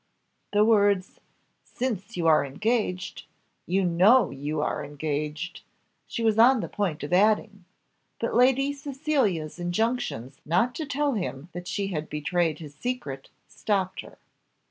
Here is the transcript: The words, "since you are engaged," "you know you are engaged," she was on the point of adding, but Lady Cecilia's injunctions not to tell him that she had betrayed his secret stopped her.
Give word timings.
The 0.51 0.65
words, 0.65 1.19
"since 1.63 2.17
you 2.17 2.25
are 2.25 2.43
engaged," 2.43 3.25
"you 3.67 3.85
know 3.85 4.31
you 4.31 4.59
are 4.59 4.83
engaged," 4.83 5.61
she 6.07 6.23
was 6.23 6.39
on 6.39 6.59
the 6.61 6.67
point 6.67 7.03
of 7.03 7.13
adding, 7.13 7.65
but 8.17 8.33
Lady 8.33 8.73
Cecilia's 8.73 9.59
injunctions 9.59 10.41
not 10.43 10.73
to 10.73 10.87
tell 10.87 11.13
him 11.13 11.49
that 11.51 11.67
she 11.67 11.89
had 11.89 12.09
betrayed 12.09 12.57
his 12.57 12.73
secret 12.73 13.29
stopped 13.47 14.01
her. 14.01 14.17